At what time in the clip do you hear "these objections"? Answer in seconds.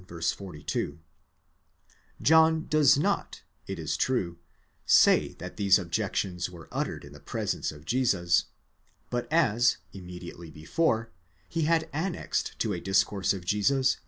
5.57-6.49